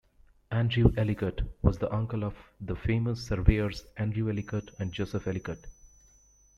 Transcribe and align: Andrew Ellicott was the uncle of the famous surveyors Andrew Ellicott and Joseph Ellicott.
Andrew 0.49 0.91
Ellicott 0.97 1.41
was 1.61 1.77
the 1.77 1.93
uncle 1.93 2.23
of 2.23 2.35
the 2.59 2.75
famous 2.75 3.23
surveyors 3.27 3.83
Andrew 3.97 4.31
Ellicott 4.31 4.71
and 4.79 4.91
Joseph 4.91 5.27
Ellicott. 5.27 5.59